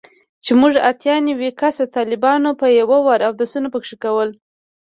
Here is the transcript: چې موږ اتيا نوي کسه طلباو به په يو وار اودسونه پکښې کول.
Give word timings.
چې 0.43 0.51
موږ 0.59 0.73
اتيا 0.89 1.15
نوي 1.27 1.49
کسه 1.61 1.85
طلباو 1.95 2.39
به 2.45 2.51
په 2.59 2.67
يو 2.79 2.89
وار 3.05 3.21
اودسونه 3.27 3.67
پکښې 3.73 3.95
کول. 4.03 4.29